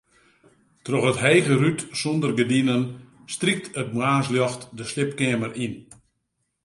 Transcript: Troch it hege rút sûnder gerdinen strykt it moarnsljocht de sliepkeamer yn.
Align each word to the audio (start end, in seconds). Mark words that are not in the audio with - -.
Troch 0.85 1.09
it 1.11 1.21
hege 1.25 1.55
rút 1.57 1.79
sûnder 1.99 2.31
gerdinen 2.39 2.83
strykt 3.33 3.65
it 3.81 3.91
moarnsljocht 3.95 4.61
de 4.77 4.83
sliepkeamer 4.91 5.51
yn. 5.65 5.75